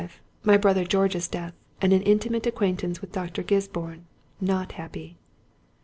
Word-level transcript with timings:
My 0.43 0.57
brother 0.57 0.83
George's 0.83 1.27
death, 1.27 1.53
and 1.79 1.93
an 1.93 2.01
intimate 2.01 2.47
acquaintance 2.47 3.01
with 3.01 3.11
Dr. 3.11 3.43
Gisborne—not 3.43 4.71
happy.... 4.71 5.19